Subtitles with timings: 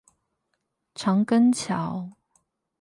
[0.95, 2.09] 長庚橋